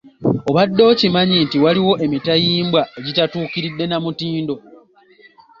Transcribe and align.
Obadde 0.49 0.81
okimanyi 0.91 1.35
nti 1.45 1.57
waliwo 1.63 1.93
emitayimbwa 2.05 2.81
egitatuukiridde 2.99 3.85
na 3.87 3.97
mutindo 4.03 4.55